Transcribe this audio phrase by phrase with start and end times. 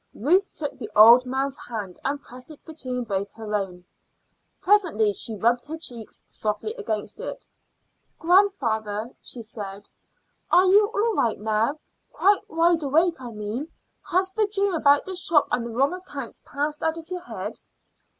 [0.15, 3.85] Ruth took the old man's hand and pressed it between both her own.
[4.59, 7.45] Presently she rubbed her cheeks softly against it.
[8.17, 9.87] "Grandfather," she said,
[10.49, 11.77] "are you all right now
[12.11, 13.67] quite wide awake, I mean?
[14.09, 17.59] Has the dream about the shop and the wrong accounts passed out of your head?"